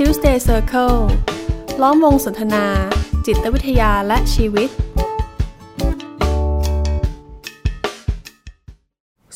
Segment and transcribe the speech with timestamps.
[0.00, 0.98] Tuesday Circle
[1.82, 2.64] ล้อมวงสนทนา
[3.26, 4.68] จิตวิทยาและชีวิต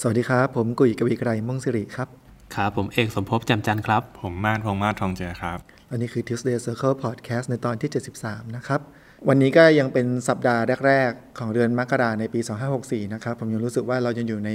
[0.01, 2.09] สวัสดีครับ ผมกุยกวีไกรม่วงสิริครับ
[2.55, 5.59] ครับผมเอกสมภพจำจันทร์ครับ ผมมาดพงษ์มาศทองเจครับ
[5.91, 7.91] อันนี้คือ Tuesday Circle Podcast ในตอนที่
[8.23, 8.81] 73 นะครับ
[9.29, 12.41] วันนี้ก็ยังเป็นสัปดาห์แรก ๆ ของเดือนมกราในปี
[12.77, 14.51] 2564 นะครับ ผมยังรู้สึกว่าเรายังอยู่ใน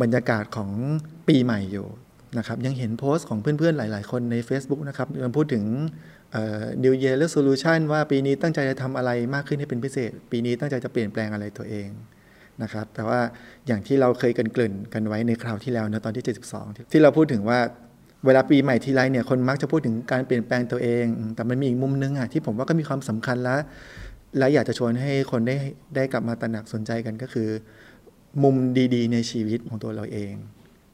[0.00, 0.70] บรรยากาศของ
[1.28, 1.88] ปีใหม่อยู่
[2.36, 5.64] นะครับยังเห็นโพสต์ของเพื่อนๆ หลาย ๆ คนใน Facebook นะครับยังพูดถึง
[6.32, 11.88] เอ่อ New Year Resolution ว่าปีนี้ตั้งใจจะทำอะไรมากขึ้นให้เป็นพิเศษ ปีนี้ตั้งใจจะเปลี่ยนแปลงอะไรตัวเอง
[12.62, 13.20] นะครับแต่ว่า
[13.66, 17.58] อย่างที่เราเคยกันเกริ่นกันไว้ในคราวที่แล้วนะตอนที่ 72ที่ที่เราพูดถึงว่า
[18.26, 23.56] เวลาปีใหม่ทีไรเนี่ยคนมักจะพูดถึงการเปลี่ยนแปลงตัวเอง แต่มันมีอีกมุมนึงอะที่ผมว่าก็มีความสำคัญและ
[24.38, 25.56] และอยากจะชวนให้คนได้
[25.96, 27.48] ได้กลับมาตระหนักสนใจกันก็คือ
[28.42, 28.56] มุม
[28.94, 30.32] ดีๆ ในชีวิตของตัวเราเอง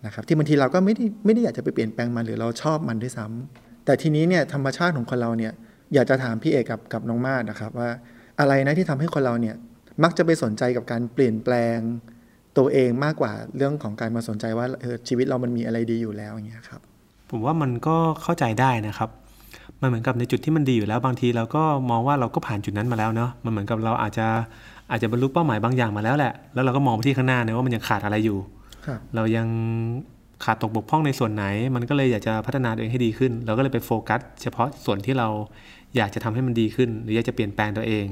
[0.06, 5.52] นะครับที่บางทีเราก็ไม่ได้ไม่ได้อยากจะไปเปลี่ยนแปลงมันหรือเราชอบมันด้วยซ้ำแต่ทีนี้เนี่ยธรรมชาติของคนเราเนี่ย
[5.94, 7.90] อยากจะถามพี่เอกกับกับน้องมาดนะครับว่า
[8.40, 9.56] อะไรนะที่ทำให้คนเราเนี่ย
[10.02, 11.78] มักจะไปสนใจกับการเปลี่ยนแปลง
[12.58, 16.80] ตัวเองมากกว่าเรื่องของการมาสนใจว่าเออชีวิตเรามันมีอะไรดีอยู่แล้วอย่างเงี้ยครับ
[17.30, 19.10] ผมว่ามันก็เข้าใจได้นะครับ
[19.80, 24.26] มันเหมือนกับในจุดที่มันดีอยู่แล้วบางทีเราก็มองว่าเราก็ผ่านจุดนั้นมาแล้วเนาะมันเหมือนกับเราอาจจะ
[24.90, 28.38] อาจจะบรรลุเป้าหมายบางอย่างมาแล้วแหละ แล้วเราก็มองไปที่ข้างหน้าเนี่ยว่ามันยังขาดอะไรอยู่
[29.14, 29.48] เรายัง
[30.44, 35.28] ขาดตกบกพร่องในส่วนไหน มันก็เลยอยากจะพัฒนาตัวเองให้ดีขึ้น เราก็เลยไปโฟกัส เฉพาะส่วนที่เรา
[35.96, 38.06] อยากจะทำให้มันดีขึ้น หรืออยากจะเปลี่ยนแปลงตัวเอง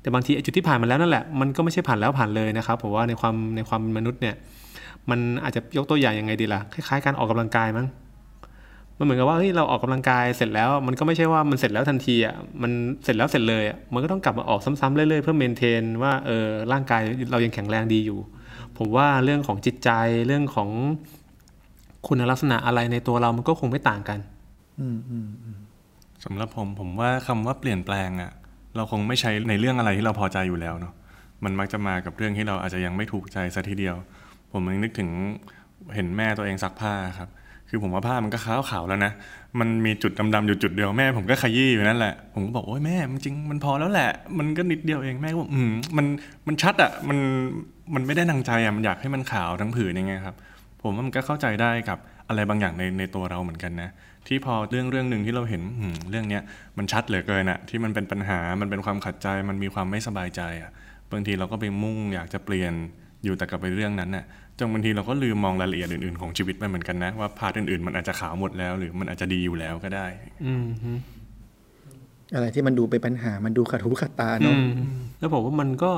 [0.00, 4.34] แต่บางทีจุดที่ผ่านมาแล้วนั่นแหละ มันก็ไม่ใช่ผ่านแล้วผ่านเลยนะครับผมว่าในความในความมนุษย์เนี่ย
[5.10, 7.86] มันอาจจะยกตัวอย่างยังไงดีล่ะ คล้ายๆการออกกำลังกายมั้ง
[8.98, 12.72] มันเหมือนกับว่าเฮ้ยเราออกกำลังกายเสร็จแล้ว มันก็ไม่ใช่ว่ามันเสร็จแล้วทันทีอะ มัน
[13.04, 18.18] เสร็จแล้วเสร็จเลยอะ มันก็ต้องกลับมาออกซ้ำๆเรื่อยๆเพื่อเมนเทนว่าเออร่างกายเรายังแข็งแรงดีอยู่
[18.78, 19.90] ผมว่าเรื่องของจิตใจ
[20.26, 20.68] เรื่องของ
[22.06, 24.18] คุณลักษณะอะไรในตัวเรามันก็คงไม่ต่างกัน
[26.24, 28.32] สำหรับผมผมว่าคำว่าเปลี่ยนแปลงอะ
[28.76, 30.94] เราคงไม่ใช้ในเรื่องอะไรที่เราพอใจอยู่แล้วเนาะ
[31.44, 33.96] มันมักจะมากับเรื่องที่เราอาจจะยังไม่ถูกใจซะทีเดียว
[34.52, 35.10] ผมนึกถึง
[35.94, 37.28] เห็นแม่ตัวเองซักผ้าครับ
[37.74, 39.12] คือผมว่าผ้ามันก็ขาวขาวแล้วนะ
[39.60, 46.06] มันมีจุดดำๆอยู่จุดเดียวแม่ผมก็ขยี้อยู่นั่นแหละ ผมก็บอกโอ้ยแม่จริงมันพอแล้วแหละ มันก็นิดเดียวเองแม่ก็บอกอืมมัน
[46.46, 47.18] มันชัดอะมัน
[47.94, 50.34] มันไม่ได้ดังใจอะมันอยากให้มันขาวทั้งผืนยังไงครับ
[50.82, 53.90] ผมว่ามันก็เข้าใจได้กับอะไรบางอย่างในในตัวเราเหมือนกันนะ
[54.26, 56.42] ที่พอเรื่องเรื่องหนึ่งที่เราเห็นอืมเรื่องเนี้ย
[56.78, 60.70] มันชัดเหลือเกินอะที่มันเป็นปัญหามันเป็นความขัดใจ มันมีความไม่สบายใจอะ
[61.12, 62.72] บางทีเราก็ไปมุ่งอยากจะเปลี่ยน
[63.24, 64.24] อยู่แต่กับไปเรื่องนั้นน่ะ
[64.58, 70.06] จนบางทีเราก็ลืมมองรายละเอียดอื่นๆของชีวิตไปเหมือนกันนะ ว่าพาร์ทอื่นๆ มันอาจจะขาวหมดแล้ว หรือมันอาจจะดีอยู่แล้วก็ได้
[70.46, 70.92] อืมฮึ
[72.34, 74.68] อะไรที่มันดูเป็นปัญหามันดูขัดหูขัดตาอืเนาะม
[75.18, 75.92] แล้วผมว่ามันก็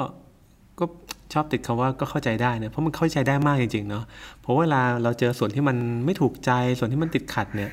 [0.80, 0.84] ก็
[1.32, 4.04] ชอบติดคำว่าก็เข้าใจได้เนี่ยเพราะมันเข้าใจได้มากจริงๆเนาะ
[4.41, 7.70] เพราะเวลาเราเจอส่วนที่มันไม่ถูกใจส่วนที่มันติดขัดเนี่ย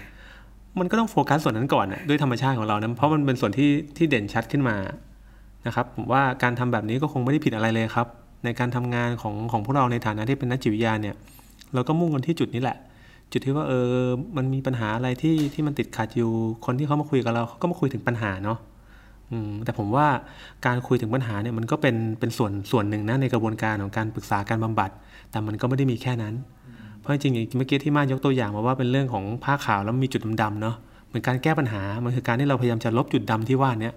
[0.79, 4.75] มันก็ต้องโฟกัสส่วนนั้นก่อนน่ะด้วยธรรมชาติของเรานะเพราะมันเป็นส่วนที่ที่เด่นชัดขึ้นมา
[5.67, 8.07] นะครับ ผมว่าการทำแบบนี้ก็คงไม่ได้ผิดอะไรเลยครับ
[8.43, 11.15] ในการทำงานของของพวกเราในฐานะที่เป็นนักจิตวิทยาเนี่ย
[11.73, 12.77] เราก็มุ่งกันที่จุดนี้แหละ
[13.31, 13.91] จุดที่ว่าเออ
[14.37, 16.29] มันมีปัญหาอะไรที่ที่มันติดขัดอยู่
[16.65, 18.59] คนที่เขามาคุยกับเราเขาก็มาคุยถึงปัญหาเนาะ
[19.65, 20.07] แต่ผมว่า
[20.65, 24.89] การคุยถึงปัญหาเนี่ยมันก็เป็นเป็นส่วนส่วนหนึ่งนะในกระบวนการของการปรึกษาการบำบัด
[25.31, 26.33] แต่มันก็ไม่ได้มีแค่นั้น
[26.99, 30.75] เพราะจริงๆอย่างเมื่อกี้ที่มายกตัวอย่างมาว่าเป็นเรื่องของผ้าขาวแล้วมีจุดดำๆเนาะ
[31.07, 33.91] เหมือนการแก้ปัญหา มันคือการที่เราพยายามจะลบจุดดำที่ว่านี้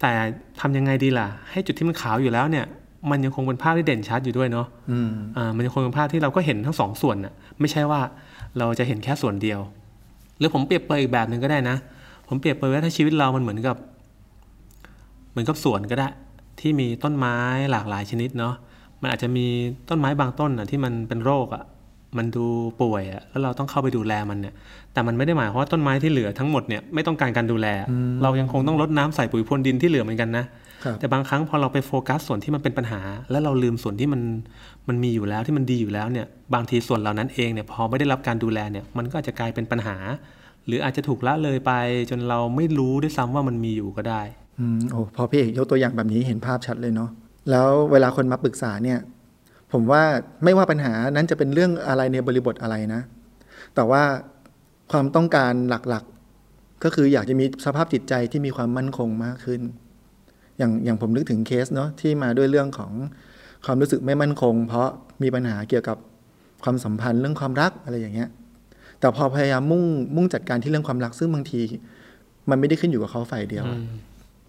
[0.00, 0.12] แต่
[0.60, 2.64] ทำยังไงดีล่ะ ให้จุดที่มันขาวอยู่แล้วเนี่ย
[3.10, 8.00] มันยังคงเป็นภาพที่เด่นชัดอยู่ด้วยเนาะอืมอ่ามันยังคงเป็นภาพที่เราก็เห็นทั้งสองส่วนน่ะไม่ใช่ว่า
[8.58, 9.60] เราจะเห็นแค่ส่วนเดียว
[10.38, 11.76] หรือผมเปรียบเปรยอีกแบบหนึ่งก็ได้นะ
[12.28, 13.76] ผมเปรียบเปรยว่าถ้าชีวิตเรามันเหมือนกับ
[15.30, 16.08] เหมือนกับสวนก็ได้
[16.60, 17.36] ที่มีต้นไม้
[17.70, 18.54] หลากหลายชนิดเนาะ
[19.00, 19.46] มันอาจจะมี
[19.88, 21.64] ต้นไม้บางต้นอะที่มันเป็นโรคอะ
[22.16, 22.46] มันดู
[22.82, 24.54] ป่วยอะแล้วเราต้องเข้าไปดูแลมันเนี่ย
[24.92, 27.66] แต่มันไม่ได้หมายความว่าต้นไม้ที่เหลือทั้งหมดเนี่ยไม่ต้องการการดูแล
[28.22, 30.48] เรายังคงต้องรดน้ำใส่ปุ๋ยพรวนดินที่เหลือเหมือนกันนะครับ
[31.00, 33.00] แต่บางครั้งพอเราไปโฟกัสส่วนที่มันเป็นปัญหา
[33.30, 34.22] แล้วเราลืมส่วนที่มัน
[34.88, 39.96] มันมีอยู่แล้วที่มันดีอยู่แล้วเนี่ยบางทีส่วนเหล่านั้นเองเนี่ยพอไม่ได้รับการดูแลเนี่ยมันก็อาจจะกลายเป็นปัญหา
[40.66, 41.72] หรืออาจจะถูกละเลยไป
[42.10, 44.22] จนเราไม่รู้ด้วยซ้ำว่ามันมีอยู่ก็ได้
[44.60, 47.10] อืมโอ้พอพี่เอกยกตัวอย่างแบบนี้เห็นภาพชัดเลยเนาะ
[47.50, 48.98] แล้วเวลาคนมาปรึกษาเนี่ย
[49.72, 50.02] ผมว่า
[50.44, 53.00] ไม่ว่าปัญหานั้นจะเป็นเรื่องอะไรในบริบทอะไรนะ
[53.74, 54.02] แต่ว่า
[54.92, 59.60] ความต้องการหลักๆ ก็คืออยากจะมีสภาพจิตใจที่มีความมั่นคงมากขึ้น
[60.58, 62.92] อย่างอย่างผมนึกถึงเคสเนาะที่มาด้วยเรื่องของ
[63.66, 64.88] ความรู้สึกไม่มั่นคง เพราะ
[65.22, 65.96] มีปัญหาเกี่ยวกับ
[66.64, 68.28] ความสัมพันธ์เรื่องความรักอะไรอย่างเงี้ย
[69.00, 69.82] แต่พอพยายามมุ่ง
[70.16, 71.60] มุ่งจัดการที่เรื่องความรักซึ่งบางที
[72.50, 73.80] มันไม่ได้ขึ้นอยู่กับเขาฝ่ายเดียวอะ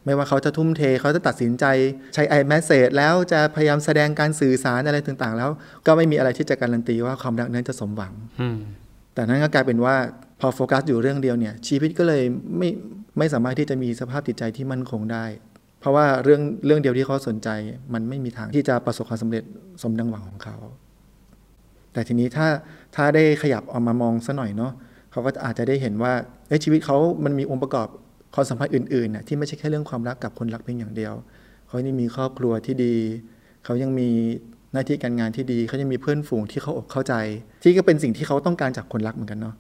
[0.06, 1.66] ไม่ว่าเขาจะทุ่มเทเขาจะตัดสินใจ
[2.14, 5.50] ใช้ iMessage แล้วจะพยายามแสดงการสื่อสารอะไรต่างๆ แล้ว
[5.86, 8.58] ก็ไม่มีอะไรที่จะการันตีว่าความรักนั้นจะสมหวังอืม
[9.14, 9.96] แต่นั้นก็กลายเป็นว่า
[10.40, 12.24] พอโฟกัสอยู่เรื่องเดียวเนี่ย ชีวิตก็เลย
[12.58, 12.70] ไม่
[13.18, 15.26] ไม่สามารถที่จะมีสภาพจิตใจที่มั่นคงได้
[15.84, 17.50] เพราะว่าเรื่องเรื่องเดียวที่เขาสนใจ
[17.94, 19.44] มันไม่มีทางที่จะประสบความสำเร็จ
[19.82, 20.56] สมดังหวังของเขา
[21.94, 22.48] แต่ทีนี้ถ้า
[22.96, 24.72] ถ้าได้ขยับออกมามองสัหน่อยเนาะ
[25.12, 26.14] เขาก็อาจจะได้เห็นว่า
[26.64, 27.88] ชีวิตเขามันมีองค์ประกอบ
[28.36, 31.14] ความสัมพันธ์อื่นๆน่ะที่ไม่ใช่แค่เรื่องความรักกับคนรักเพียงอย่างเดียว
[31.68, 32.96] เขายังมีครอบครัวที่ดี
[33.66, 34.10] เขายังมี
[34.74, 37.14] หน้าที่การงานที่ดี เขายังมีเพื่อนฝูงที่เขาอกเข้าใจ
[37.64, 39.56] ที่ก็เป็นสิ่งที่เขาต้องการจากคนรักเหมือนกันเนาะ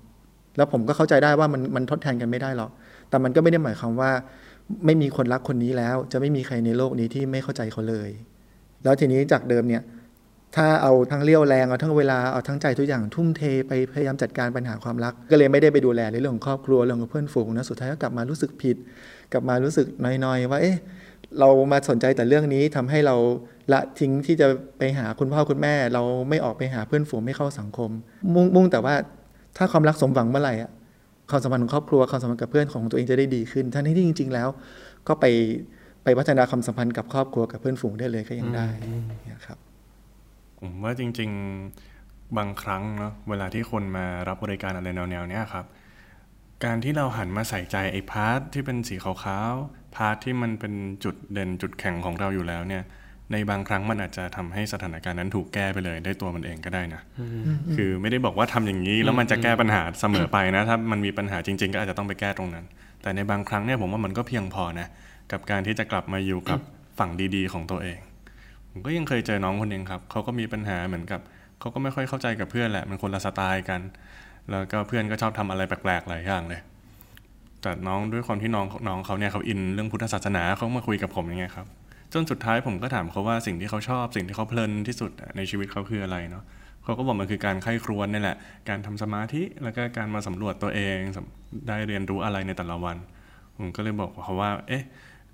[0.57, 2.71] แล้วผมก็เข้าใจได้ว่ามันมันทดแทนกันไม่ได้หรอก
[3.09, 4.11] แต่มันก็ไม่ได้หมายความว่า
[4.85, 8.09] ไม่มีคนรักคนนี้แล้ว จะไม่มีใครในโลกนี้ที่ไม่เข้าใจเขาเลย
[8.83, 9.83] แล้วทีนี้จากเดิมเนี่ย
[10.55, 18.77] ถ้าเอาทั้งเลี้ยวแรงเอาทั้งเวลาเอาทั้งใจทุกอย่างทุ่มเทไปพยายามจัดการปัญหาความรัก ก็เลยไม่ได้ไปดูแลในเรื่องของครอบครัวเรื่องของเพื่อนฝูงนะสุดท้ายก็กลับมารู้สึกผิด
[19.33, 19.87] กลับมารู้สึก
[20.25, 20.77] น้อยๆ ว่าเอ๊ะ
[21.39, 23.15] เรามาสนใจแต่เรื่องนี้ทำให้เรา
[23.71, 27.89] ละทิ้งที่จะไปหาคุณพ่อคุณแม่ เราไม่ออกไปหาเพื่อนฝูงไม่เข้าสังคม
[28.33, 28.95] มุ่งมุ่งแต่ว่า
[29.57, 30.71] ถ้าความรักสมหวังเมื่อไหร่อะ
[31.29, 34.49] ความสัมพันธ์ของครอบครัวความสัมพันธ์กับเพื่อนของตัวเองจะได้ดีขึ้นทั้งที่จริง ๆ แล้ว
[35.07, 35.25] ก็ไป
[36.03, 38.67] ไปพัฒนาความสัมพันธ์กับครอบครัวกับเพื่อนฝูงได้เลยก็ยังได้
[39.31, 39.57] นะครับ
[40.59, 41.29] ผมว่าจริง
[41.83, 45.65] ๆบางครั้งเนาะเวลาที่คนมารับบริการอะไรแนวๆเนี้ยครับ
[46.65, 50.73] การที่เราหันมาใส่ใจไอ้ part ที่เป็นสีขาวๆ part ที่มันเป็น
[51.03, 52.83] จุดเด่นจุดแข็งของเราอยู่แล้วเนี่ย
[53.33, 57.01] ในบางครั้งมันอาจจะทำให้สถานการณ์นั้นถูกแก้ไปเลยได้ตัวมันเองก็ได้นะ
[57.75, 62.65] คือไม่ได้บอกว่าทำอย่างนี้แล้วมันจะแก้ปัญหาเสมอไปนะ ถ้ามันมีปัญหาจริง ๆ ก็อาจจะต้องไปแก้ตรงนั้น
[63.01, 64.87] แต่ในบางครั้งเนี่ยผมว่ามันก็เพียงพอนะ
[65.31, 66.59] กับการที่จะกลับมาอยู่กับ
[66.99, 67.99] ฝั่งดี ๆ ของตัวเอง
[68.71, 71.21] ผมก็ยังเคยเจอน้องคนหนึ่งครับ เขาก็มีปัญหาเหมือนกับ
[71.59, 73.81] เขาก็ไม่ค่อยเข้าใจกับเพื่อนแหละ มันคนละสไตล์กัน
[74.51, 76.61] แล้วก็เพื่อนก็ชอบทำอะไรแปลกๆหลายอย่างเลย
[77.61, 81.67] แต่น้องด้วยความที่น้องน้องเขาเนี่ยเขาอินเรื่องพุทธศาสนาเขามาคุยกับผมอย่างเงี้ยครับ
[82.13, 86.43] จนสุดท้ายผมก็ถามเขาว่าสิ่งที่เขาชอบสิ่งที่เขาเพลินที่สุดในชีวิตเขาคืออะไรเนาะ
[86.83, 88.37] เขาก็บอกมันคือการไข้ครวญนี่แหละ
[88.69, 90.97] การทำสมาธิแล้วก็การมาสำรวจตัวเอง
[91.67, 92.97] ได้เรียนรู้อะไรในแต่ละวัน
[93.57, 94.83] ผมก็เลยบอกเขาว่า เอ๊ะ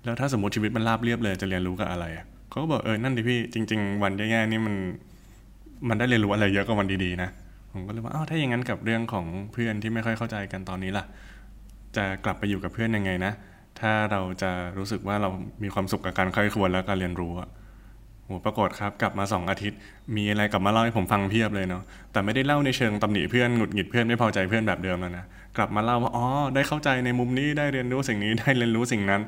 [0.04, 2.04] แล้วถ้าสมมติชีวิตมันราบเรียบเลยจะเรียนรู้กับอะไร
[2.50, 4.74] เขาก็บอกเออนั่นดิพี่จริง ๆ วันแย่ๆนี่มัน
[5.88, 7.30] มันได้เรียนรู้อะไรเยอะกว่าวันดีๆนะ
[7.72, 11.04] ผมก็เลยว่าอ้าวถ้าอย่างนั้นกับเรื่องของเพื่อนที่ไม่ค่อยเข้าใจกันตอนนี้ล่ะ
[11.96, 13.32] จะกลับไปอยู่กับเพื่อนยังไงนะ
[13.80, 15.30] ถ้าเราจะรู้สึกว่าเรา
[15.62, 17.48] มีความสุขกับการค่อยควรและการเรียนรู้อะ
[18.24, 19.78] โหปรากฏครับกลับมาสองอาทิตย์
[20.16, 21.82] มีอะไรกลับมาเล่าให้ผมฟังเพียบเลยเนาะ
[22.12, 25.24] แต่ไม่ได้เล่าในเชิงตำหนิเพื่อนหงุดหงิดเพื่อนไม่พอใจเพื่อนแบบเดิมแล้วนะ
[25.56, 29.20] กลับมาเล่าว่าอ๋อได้เข้าใจในมุมนี้ได้เรียนรู้สิ่งนี้ได้เรียนรู้สิ่งนั้น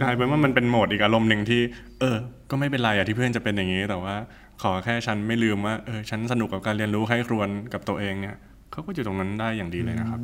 [0.00, 1.60] กลายเป็นว่ามันเป็นโหมดอีกอารมณ์หนึ่งที่
[2.00, 2.16] เออ
[2.50, 4.14] ก็ไม่เป็นไรอะที่เพื่อนจะเป็นอย่างนี้ แต่ว่า
[4.62, 8.36] ขอแค่ฉันไม่ลืมว่าเออฉันสนุกกับการเรียนรู้ให้ครวนกับตัวเองเนี่ย
[8.72, 10.20] เขาก็อยู่ตรงนั้นได้อย่างดีเลยนะครับ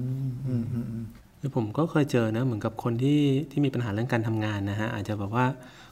[1.44, 5.46] คือผมก็เคยเจอนะเหมือนกับคนที่ที่มีปัญหาเรื่องการทำงานนะฮะอาจจะแบบว่า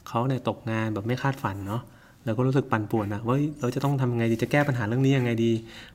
[0.09, 1.83] เขาเนี่ยตกงานแบบไม่คาดฝันเนาะ
[2.25, 5.53] แล้วก็รู้สึกปั่นป่วนนะว่าเราจะต้องทำไงดีจะแก้ปัญหาเรื่องนี้ยังไงดี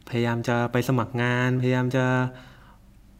[0.09, 2.05] พยายามจะไปสมัครงาน พยายามจะ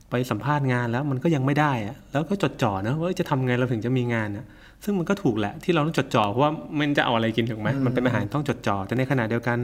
[0.10, 4.46] ไปสัมภาษณ์งานแล้วมันก็ยังไม่ได้อะแล้วก็จดจ่อนะว่าจะทำไงเราถึงจะมีงานอะ
[4.84, 9.58] ซึ่งมันก็ถูกแหละที่เราต้องจดจ่อเพราะว่ามันจะเอาอะไรกินถูกไหมมันเป็นอาหารต้องจดจ่อแต่ในขณะเดียวกัน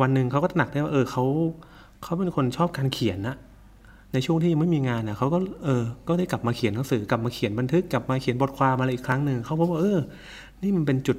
[0.00, 1.24] วันหนึ่งเขาก็ตระหนักได้ว่าเออเขา
[2.02, 3.36] เขาเป็นคนชอบการเขียนนะ
[4.12, 9.98] ในช่วงที่ยังไม่มีงานนะเขาก็เออก็ได้กลับมาเขียนหนังสือกลับมาเขียนบันทึกกลับมาเขียนบทความอะไรอีกครั้งหนึ่งเขาพบว่าเออ
[10.62, 11.16] นี่มันเป็นจุด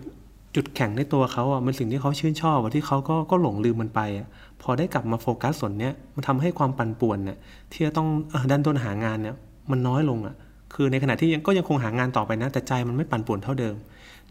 [0.55, 4.27] จุดแข็งในตัวเขาอะมันสิ่งที่เขาชื่นชอบที่เขาก็ก็หลงลืมมันไปอะ
[4.61, 7.37] พอได้กลับมาโฟกัสส่วนเนี้ยมันทำให้ความปั่นป่วนเนี่ย
[7.71, 8.07] ที่จะต้อง
[8.51, 9.35] ดันต้นหางานเนี่ย
[9.71, 10.35] มันน้อยลงอะ
[10.73, 13.75] คือในขณะที่ยังก็ยังคงหางานต่อไปนะ แต่ใจมันไม่ปั่นป่วนเท่าเดิม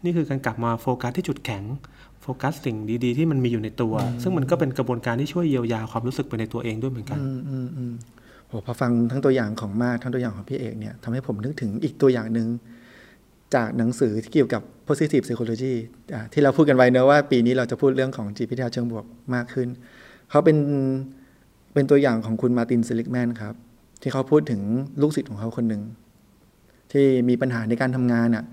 [0.03, 1.63] นี่คือการกลับมาโฟกัสที่จุดแข็ง
[2.21, 7.19] โฟกัสสิ่งดีๆ ที่มันมีอยู่ในตัว ซึ่งมันก็เป็นกระบวนการที่ช่วยเยียวยาความรู้สึกไปในตัวเองด้วยเหมือนกัน
[8.53, 12.47] โอ้พอฟังทั้งตัวอย่างของมาทั้งตัวอย่างของพี่เอกเนี่ยทำให้ผมนึกถึงอีกตัวอย่างหนึ่ง
[13.55, 15.73] จากหนังสือที่เกี่ยวกับ positive psychology
[16.33, 19.05] ที่เราพูดกันไว้เนอะว่าปีนี้เราจะพูดเรื่องของจิตวิทยาเชิงบวก
[19.35, 19.67] มากขึ้น
[20.29, 20.57] เขาเป็น
[21.73, 23.53] เป็นตัวอย่างของคุณมาตินซิลิกแมนครับ
[24.01, 24.61] ที่เขาพูดถึง
[25.01, 25.81] ลูกศิษย์ของเขาคนหนึ่ง
[26.91, 28.43] ที่มีปัญหาในการทำงานอะ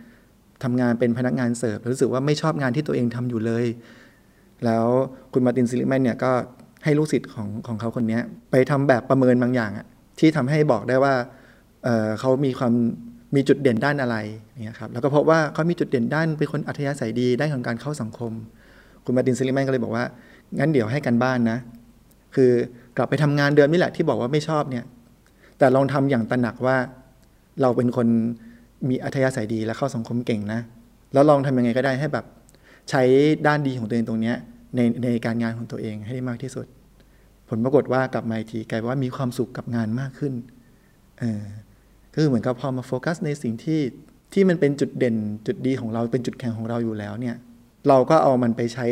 [0.65, 3.65] ทำงานเป็นพนักงานเสิร์ฟรู้สึกว่าไม่ชอบงานที่ตัวเองทำอยู่เลย
[4.65, 4.87] แล้ว
[5.33, 6.33] คุณมาร์ตินเซลิกแมนเนี่ยก็
[6.85, 8.19] ให้ลูกศิษย์ของของเขาคนนี้
[8.51, 9.87] ไปทำแบบประเมินบางอย่างอะ
[10.19, 11.15] ที่ทำให้บอกได้ว่า
[11.85, 12.73] เขามีความ
[13.37, 14.17] มีจุดเด่นด้านอะไร
[14.65, 18.33] เนี่ยครับแล้วก็พบว่าเขามีจุดเด่นด้านเป็นคนอัธยาศัยดีด้านของการเข้าสังคม
[19.05, 20.05] คุณมาร์ตินเซลิกแมนก็เลยบอกว่า
[20.59, 21.59] งั้นเดี๋ยวให้การบ้านนะ
[22.35, 22.51] คือ
[22.97, 24.85] กลับไปทำงานเดิมนี่แหละที่บอกว่าไม่ชอบเนี่ย
[25.59, 26.77] แต่ลองทำอย่างตระหนักว่า
[27.63, 28.07] เราเป็นคน
[28.89, 30.61] มีอัธยาศัยดีและเข้าสังคมเก่งนะ
[31.13, 32.25] แล้วลองทำยังไงก็ได้ให้แบบ
[32.91, 33.03] ใช้
[33.47, 34.33] ด้านดีของตัวเองตรงนี้
[34.77, 36.67] ในในการงานของตัวเองให้ได้มากที่สุด
[37.49, 40.35] ผลปรากฏว่ากลับมาทีกลายว่ามีความสุขกับงานมากขึ้น
[41.21, 41.45] เออ
[42.15, 43.81] คือเหมือนกับพอมาโฟกัสในสิ่งที่
[44.33, 47.37] ที่มันเป็นจุดเด่นจุดดีของเราเป็นจุดแข็งของเราอยู่แล้วเนี่ย
[47.89, 48.87] เราก็เอามันไปใช้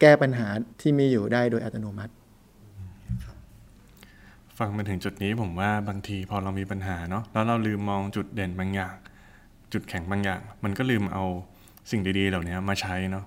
[0.00, 0.48] แก้ปัญหา
[0.80, 2.12] ที่มีอยู่ได้โดยอัตโนมัติ
[4.58, 8.94] ฟังมาถึงจุดนี้ผมว่าบางทีพอเรามีปัญหาเนาะแล้วเราลืมมองจุดเด่นบางอย่าง
[9.72, 11.24] จุดแข็งบางอย่าง มันก็ลืมเอา
[11.90, 13.24] สิ่งดีๆ เหล่านี้มาใช้เนาะ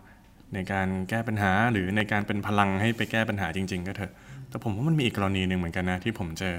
[0.54, 4.12] ในการแก้ปัญหาหรือในการเป็นพลังให้ไปแก้ปัญหาจริง ๆ ก็เถอะ
[4.50, 6.56] แต่ผมว่ามันมีอีกกรณีหนึ่งเหมือนกันนะที่ผมเจอ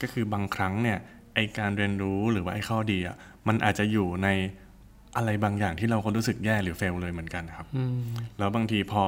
[0.00, 0.98] ก็คือบางครั้งเนี่ย
[1.34, 3.16] ไอการเรียนรู้หรือว่าไอข้อดีอะ
[3.48, 4.28] มันอาจจะอยู่ใน
[5.16, 7.66] อะไรบางอย่างที่เราก็รู้สึกแย่หรือเฟลเลยเหมือนกันครับ
[8.38, 9.04] แล้วบางทีพอ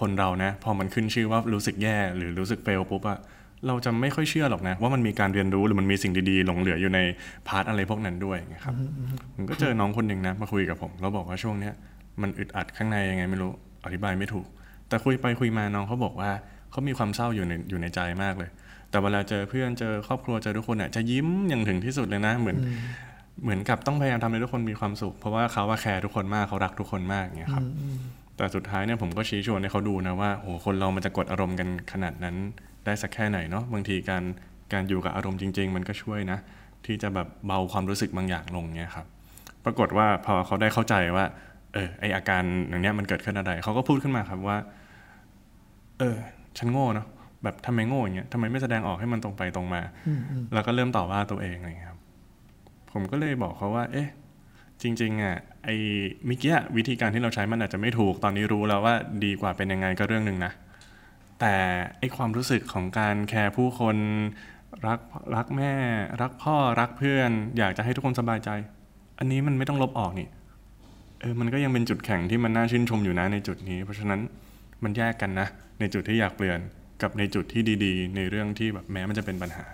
[0.00, 3.18] คนเรานะพอมันขึ้นชื่อว่ารู้สึกแย่หรือรู้สึกเฟลปุ๊บอะ
[3.66, 7.00] เราจะไม่ค่อยเชื่อหรอกนะ ว่ามันมีการเรียนรู้หรือมันมีสิ่งดีๆ หลงเหลืออยู่ใน
[7.48, 8.74] part อะไรพวกนั้นด้วยนะครับ
[9.34, 11.74] ผมก็เจอน้องคนหนึ่งนะมาคุยกับผมแล้วบอกว่าช่วงเนี้ย
[12.22, 13.52] มันอึดอัดข้างในยังไงไม่รู้
[13.86, 14.46] อธิบายไม่ถูก
[14.88, 16.30] แต่คุยไปคุยมาน้องเขาบอกว่า
[16.70, 18.50] เขามีความเศร้าอยู่ในอยู่ในใจมากเลย
[18.90, 22.56] แต่เวลาเจอเพื่อนเจอครอบครัวเจอทุกคนอะจะยิ้มอย่างถึงที่สุดเลยนะ เหมือน
[23.42, 27.64] เหมือนกับต้องพยายามทำให้ทุกคนมีความสุข เพราะว่าเขาว่าแคร์ทุกคนมากเขารักทุกคนมากอย่างเงี้ยครับ
[28.36, 32.36] แต่สุดท้ายเนี่ยผมก็ชี้ชวนให้เขาดูนะว่าโอ้คนเรามันจะกดอารมณ์กันขนาดนั้น
[32.84, 34.22] ได้สักแค่ไหนเนาะบางทีการ
[34.72, 36.38] การอยู่กับอารมณ์จริง ๆ มันก็ช่วยนะ
[36.86, 39.06] ที่จะแบบเบาความรู้สึกบางอย่างลงเนี่ยครับ
[39.64, 41.24] ปรากฏว่าพอเขาได้เข้าใจว่า
[41.76, 44.58] เออไออาการอย่างเนี้ยมันเกิดขึ้นอะไรเขาก็พูดขึ้นมาครับว่า
[45.98, 46.16] เออ
[46.58, 47.06] ฉันโง่เนาะ
[47.42, 49.82] แบบทำไมโง่อย่างเงี้ยทำไมไม่แสดงออกให้มันตรงไปตรงมา
[50.52, 52.00] แล้วก็เริ่มต่อว่าตัวเองอะไรเงี้ยครับ
[52.92, 54.08] ผมก็เลยบอกเขาว่า เอ๊ะ
[54.82, 55.76] จริง ๆอะไอ้
[56.26, 60.52] เมิกี้วิธีการที่เราใช้มันอาจจะไม่ถูกตอนนี้รู้แล้วว่าดีกว่าเป็นยังไงก็เรื่องหนึ่งนะ
[61.40, 61.54] แต่
[61.98, 63.96] ไอ้ความรู้สึกของการแคร์ผู้คน
[64.86, 65.00] รัก
[65.36, 65.72] รักแม่
[66.22, 68.50] รักพ่อรักเพื่อน อยากจะให้ทุกคนสบายใจ
[69.18, 70.28] อันนี้มันไม่ต้องลบออกนี่
[71.20, 74.20] เออมันก็ยังเป็นจุดแข็งที่มันน่าชื่นชมอยู่นะในจุดนี้ เพราะฉะนั้น
[74.84, 75.46] มันแยกกันนะ
[75.80, 76.58] ในจุดที่อยากเปลี่ยน
[77.02, 79.64] กับในจุดที่ดี ๆ ในเรื่องที่แบบแม้มันจะเป็นปัญหา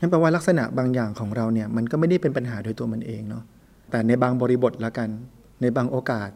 [0.00, 3.44] นั่นแปลว่าลักษณะบางอย่างของเราเนี่ย มันก็ไม่ได้เป็นปัญหาโดยตัวมันเองเนาะ
[3.90, 5.08] แต่ในบางบริบทละกัน
[5.60, 6.30] ในบางโอกาส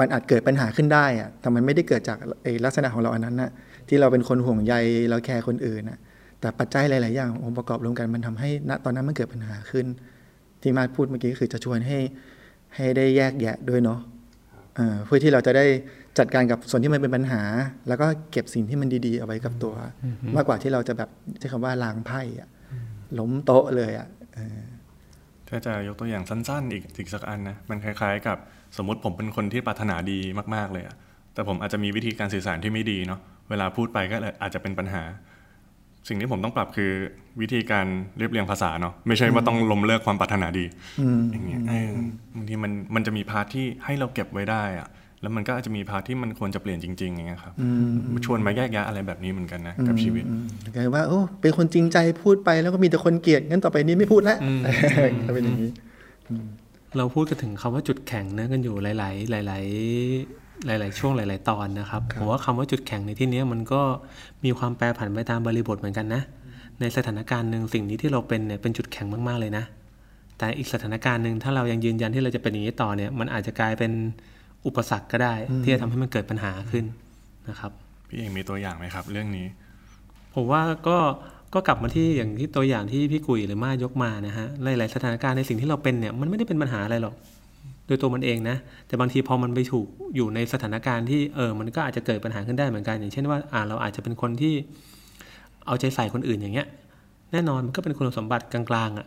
[0.00, 3.50] มันอาจเกิดปัญหาขึ้นได้อะแต่มันไม่ได้เกิดจากไอ้ลักษณะของเราอันนั้นนะ
[3.88, 4.74] ที่เราเป็นคนห่วงใย
[5.10, 5.98] เราแคร์คนอื่นนะ
[6.40, 9.86] แต่ปัจจัยหลาย ๆ อย่างองค์ประกอบรวมกันมันทำให้ณตอนนั้นมันเกิดปัญหาขึ้น
[10.62, 11.98] ที่มาพูดเมื่อกี้คือจะชวนให้
[12.76, 14.00] ให้ได้แยกแยะด้วยเนาะ
[14.76, 15.66] เอ่อเพื่อที่เราจะได้
[16.18, 17.42] จัดการกับส่วนที่มันเป็นปัญหา
[17.88, 19.74] แล้วก็เก็บสิ่งที่มันดีๆ เอาไว้กับตัว
[20.36, 22.48] มากกว่าที่เราจะแบบใช้คำว่าล้างไพ่อะ
[23.18, 24.60] ล้มโต๊ะเลยอะเออ
[25.48, 28.38] ถ้าจะยกตัวอย่างสั้นๆ อีกอีกสักอันนะมันคล้ายๆ กับ
[28.76, 30.18] สมมติผมเป็นคนที่ปรารถนาดี
[30.54, 30.96] มากๆเลยอะ
[31.34, 33.20] แต่ผมอาจจะมีวิธีการสื่อสารที่ไม่ดีเนาะ
[33.50, 35.02] เวลาพูดไปก็เลยอาจจะเป็นปัญหา
[36.08, 36.90] สิ่งที่ผมต้องปรับคือ
[37.40, 37.86] วิธีการ
[38.18, 40.64] เรียบเรียงภาษาเนาะไม่ใช่ว่าต้องล้มเลิกความปรารถนาดี
[41.32, 41.90] อย่างเงี้ยเออ
[42.34, 44.88] บางทีมันมันจะมี part ที่ให้เราเก็บไว้ได้อะ
[45.22, 47.52] แล้วมันก็อาจจะมี part ที่มันควรจะเปลี่ยนจริง ๆ อย่างเงี้ยครับ
[48.24, 50.24] ชวนมาแยกแยะอะไรแบบนี้เหมือนกันนะกับชีวิต
[50.74, 54.38] กลายว่าโอ้เป็นคนจริงใจพูดไปแล้วก็มีแต่คนเกลียดงั้นต่อไปนี้ไม่พูดแล้ว
[55.26, 55.70] ก็เป็นอย่างนี้
[56.96, 59.10] เราพูดกันถึงคำว่าจุดแข็งนะกันอยู่หลา
[59.40, 59.64] ย ๆ หลาย
[60.26, 63.82] ๆ หลาย ๆ ช่วงหลาย ๆ ตอนนะครับผมว่าคำว่าจุดแข็งในที่เนี้ยมันก็
[64.44, 66.22] มีความแปรผันไปตามบริบทเหมือนกันนะ
[66.80, 69.64] ในสถานการณ์หนึ่งสิ่งนี้ที่เราเป็นเนี่ยเป็นจุดแข็งมาก ๆ เลยนะ
[70.38, 73.92] แต่อีกสถานการณ์หนึ่งถ้าเรายังยืนยันที่เราจะเป็นอย่างนี้ต่อเนี่ยมันอาจจะกลายเป็น
[74.66, 76.84] อุปสรรคก็ได้ ที่จะทำให้มันเกิดปัญหาขึ้น
[77.48, 77.72] นะครับ
[78.08, 79.46] พี่เองมีตัวอย่างไหมครับ เรื่องนี้
[80.34, 80.98] ผมว่าก็
[81.54, 87.14] ก็กลับมาที่อย่างที่ตัวอย่างที่พี่กุยหรือมายกมานะฮะหลาย ๆ สถานการณ์ในสิ่งที่เราเป็นเนี่ยมันไม่ได้เป็นปัญหาอะไรหรอก
[87.88, 94.54] โดยตัวมันเองนะ แต่บางทีพอมันไปถูกอยู่ในสถานการณ์ที่เออมันก็อาจจะเกิดปัญหาขึ้นได้เหมือนกัน อย่างเช่นว่าอ่าเราอาจจะเป็นคนที่
[95.66, 96.66] เอาใจใส่คนอื่นอย่างเงี้ย
[97.32, 99.06] แน่นอนมันก็เป็นคุณสมบัติกลางๆอะ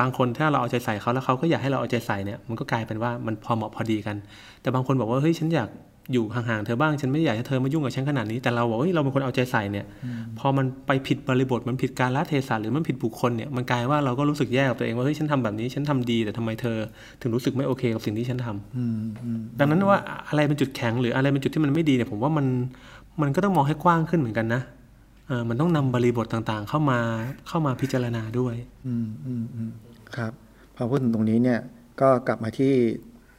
[0.00, 4.16] บางคนถ้าเราเอาใจใส่เขาแล้วเขาก็อยากให้เราเอาใจใส่เนี่ยมันก็กลายเป็นว่ามันพอเหมาะพอดีกัน
[4.62, 5.68] แต่บางคนบอกว่าเฮ้ยฉันอยาก
[6.12, 9.86] อยู่ห่างๆเธอบ้างฉันไม่อยากให้เธอมายุ่งกับฉันขนาดนี้แต่เราบอกว่าเฮ้ยเราเป็นคนเอาใจใส่เนี่ย
[10.38, 16.76] พอมันไปผิดบริบทมันผิดการละเทศะหรือมันผิดบุคคลเนี่ยมันกลายว่าเราก็รู้สึกแย่กับตัวเองว่าเฮ้ยฉันทำแบบนี้ฉันทำดีแต่ทำไมเธอ
[17.20, 22.46] ถึงรู้สึกไม่โอเคกับสิ่งที่ฉันทำดังนั้นว่าอะไรเป็นจุดแข็งหรืออะไรเป็นจุดที่มันไม่ดีเนี่ยผมว่ามัน
[23.22, 24.62] มันก็ต้องมองให้กว้างขึ้นเหมือนกันนะ
[25.28, 26.98] เออมันต้องนำบริบทต่างๆ เข้ามา
[27.48, 28.54] เข้ามาพิจารณาด้วย
[28.86, 29.70] อืมอืมอืม
[30.16, 30.32] ครับ
[30.76, 31.60] พอพูดถึงตรงนี้เนี่ย
[32.00, 32.72] ก็กลับมาที่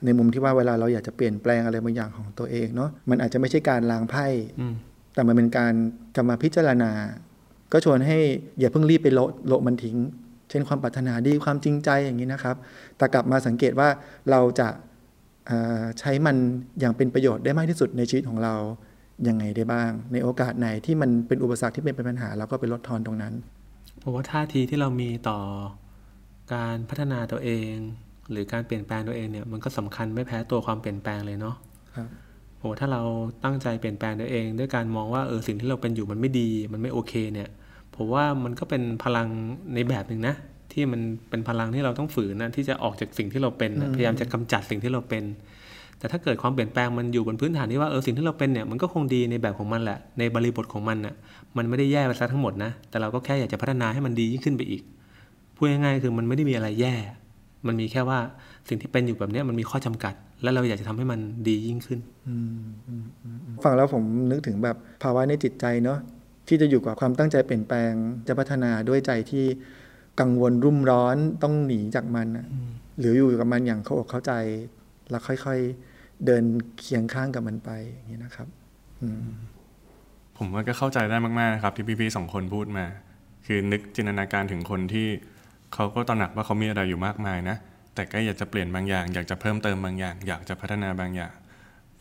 [0.06, 4.28] ในมุมที่ว่าเวลาเราอยากจะเปลี่ยนแปลงอะไรบางอย่างของตัวเองเนาะมันอาจจะไม่ใช่การล้างไพ่
[4.60, 4.74] อืม
[5.14, 5.74] แต่มันเป็นการ
[6.16, 6.92] กลับมาพิจารณา
[7.72, 8.18] ก็ชวนให้
[8.60, 9.98] อย่าเพิ่งรีบไปโละโละมันทิ้ง
[10.50, 12.56] เช่นความปรารถนาดีความจริงใจอย่างนี้นะครับ
[12.98, 13.90] แต่กลับมาสังเกตว่า
[14.32, 14.68] เราจะ
[15.48, 16.36] เอ่อใช้มัน
[16.80, 18.56] อย่างเป็นประโยชน์ได้มากที่สุดในชีวิตของเรา
[19.28, 23.34] ยังไงได้บ้าง ในโอกาสไหนที่มันเป็นอุปสรรคที่เป็นปัญหาเราก็ไปลดทอนตรงนั้น
[24.02, 25.40] ผมว่าท่าทีที่เรามีต่อ
[26.54, 27.74] การพัฒนาตัวเอง
[28.32, 31.56] หรือการเปลี่ยนแปลงตัวเองเนี่ยมันก็สำคัญไม่แพ้ตัวความเปลี่ยนแปลงเลยเนาะ
[31.96, 32.08] ครับ
[32.60, 33.02] โอ้ถ้าเรา
[33.44, 37.50] ตั้งใจเปลี่ยนแปลงตัวเอง ด้วยการมองว่าเออสิ่งที่เราเป็นอยู่มันไม่ดี มันไม่โอเคเนี่ย
[37.96, 39.28] ผมว่ามันก็เป็นพลัง
[39.74, 40.36] ในแบบหนึ่งนะ
[40.72, 45.24] ที่มันเป็นพลังที่เราต้องฝืนนะที่จะออกจากสิ่งที่เราเป็นนะพยายามจะกำจัดสิ่งที่เราเป็น
[46.00, 51.16] แต่ถ้าเกิดความเปลี่ยนแปลงมันอยู่บนพื้นฐานที่ว่าเออสิ่งที่เราเป็นเนี่ยมันก็คงดีในแบบของมันแหละในบริบทของมันน่ะ
[51.58, 54.84] มันไม่ได้แย่ไปซะทั้งหมดนะแต่เราก็แค่อยากจะพัฒนาให้มันดียิ่งขึ้นไปอีก
[55.56, 56.96] พูดง่ายๆคือมันไม่ได้มีอะไรแย่
[57.68, 58.20] มันมีแค่ว่า
[58.70, 62.00] สิ่งที่เป็นอยู่แบบเนี้ยมันมีข้อจำกัด แล้วเราอยากจะทำให้มันดียิ่งขึ้น
[63.64, 66.00] ฟังแล้วผมนึกถึงแบบภาวะในจิตใจเนาะ
[66.48, 67.92] ที่จะอยู่กับความตั้งใจเปลี่ยนแปลง
[68.28, 69.46] จะพัฒนาด้วยใจที่
[70.20, 72.46] กังวลรุ่มร้อนต้องหนีจากมันนะ
[73.00, 74.34] หรืออยู่กับมันอย่างเข้าอกเข้าใจ
[75.10, 76.44] แล้วค่อยๆเดิน
[76.80, 78.48] เคียงข้างกับมันไปอย่างนี้นะครับ
[79.02, 79.26] อืม
[80.38, 82.86] ผมว่าก็เข้าใจได้มากๆนะครับที่พี่ๆสองคนพูดมา
[83.46, 85.08] คือนึกจินตนาการถึงคนที่
[85.74, 87.58] เขาก็ตระหนักว่าเขามีอะไรอยู่มากมายนะ
[87.96, 91.34] แต่ก็อยากจะเปลี่ยนบางอย่าง อยากจะเพิ่มเติมบางอย่าง อยากจะพัฒนาบางอย่าง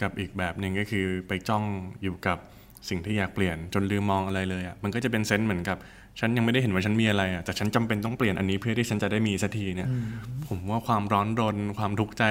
[0.03, 1.65] กับอีกแบบหนึ่งก็คือไปจ้อง
[2.03, 2.39] อยู่กับ
[2.89, 5.77] สิ่งที่อยากเปลี่ยนจนลืมมองอะไรเลยอะมันก็จะเป็นเซนส์เหมือนกับ
[6.21, 9.89] ฉันยังไม่ได้เห็นว่าฉันมีอะไรอะแต่ฉันจำเป็นต้องเปลี่ยนอันนี้เพื่อที่ฉันจะได้มีสักทีเนี่ย
[10.47, 12.25] ผมว่าความร้อนรน ความทุกข์ใจ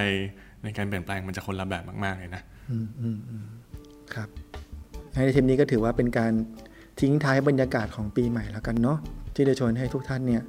[0.63, 2.43] ในการเปลี่ยนแปลงมันจะคนละแบบมาก ๆ เลยนะ
[4.13, 4.29] ครับ
[5.13, 6.33] ในเทปนี้ก็ถือว่าเป็นการ
[7.01, 8.97] ทิ้งท้ายบรรยากาศของปีใหม่แล้วกันเนาะ
[9.35, 10.43] ที่จะชวนให้ทุกท่านเนี่ย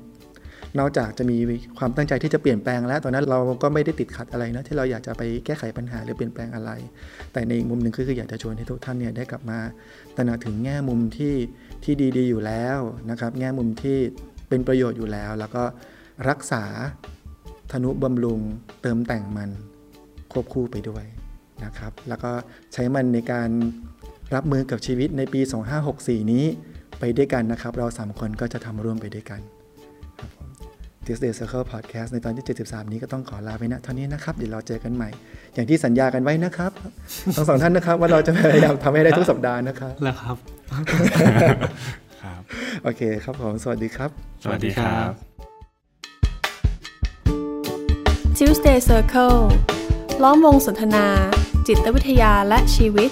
[0.79, 1.37] นอกจากจะมี
[1.79, 6.71] ความตั้งใจที่จะเปลี่ยนแปลงแล้ว ตอนนั้นเราก็ไม่ได้ติดขัดอะไรนะที่เราอยากจะไปแก้ไขปัญหาหรือเปลี่ยนแปลงอะไร
[7.33, 9.59] แต่ในอีกมุมหนึ่งก็คืออยากจะชวนให้ทุกท่านเนี่ยได้กลับมา
[10.17, 11.35] ตระหนักถึงแง่มุมที่
[11.85, 12.79] ที่ดีๆอยู่แล้ว
[13.11, 13.99] นะครับ แง่มุมที่
[14.49, 15.62] เป็นประโยชน์อยู่แล้ว แล้วก็
[16.29, 16.64] รักษา
[17.73, 18.41] ธนุบำรุง
[18.83, 19.50] เติมแต่งมัน
[20.33, 21.05] ควบคู่ไปด้วย
[21.64, 22.33] นะครับ แล้วก็
[22.73, 23.50] ใช้มันในการ
[24.35, 25.41] รับมือกับชีวิตในปี
[25.87, 26.45] 2564 นี้
[26.99, 29.41] ไปด้วยกันนะครับ เราสามคนก็จะทำร่วมไปด้วยกัน
[31.06, 35.09] Tuesday Circle Podcast ในตอนที่ 73 นี้ก็ต้องขอลาไปณเท่านี้นะครับ เดี๋ยวเราเจอกันใหม่
[35.54, 36.73] อย่างที่สัญญากันไว้นะครับ
[37.37, 40.37] ทั้งสองท่านนะครับ ว่าเราจะพยายามทำให้ได้ทุกสัปดาห์นะครับแล้วครับ
[42.23, 42.42] ครับ
[42.82, 44.11] โอเคครับผมสวัสดีครับ
[44.42, 45.11] สวัสดีครับ
[48.38, 49.38] Tuesday Circle
[50.23, 51.06] ล้อมวงสนทนา
[51.66, 53.11] จิตวิทยาและชีวิต